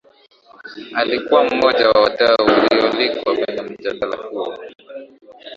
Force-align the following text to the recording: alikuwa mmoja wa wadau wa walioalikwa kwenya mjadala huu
alikuwa 0.95 1.45
mmoja 1.49 1.89
wa 1.89 2.01
wadau 2.01 2.45
wa 2.47 2.53
walioalikwa 2.53 3.35
kwenya 3.37 3.63
mjadala 3.63 4.15
huu 4.17 4.53